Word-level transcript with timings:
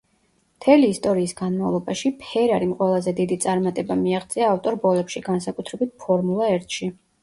მთელი 0.61 0.87
ისტორიის 0.93 1.35
განმავლობაში, 1.41 2.13
ფერარიმ 2.25 2.73
ყველაზე 2.81 3.15
დიდი 3.21 3.39
წარმატება 3.47 4.01
მიაღწია 4.03 4.53
ავტო 4.57 4.77
რბოლებში, 4.81 5.27
განსაკუთრებით 5.33 5.99
ფორმულა 6.05 6.55
ერთში. 6.61 6.97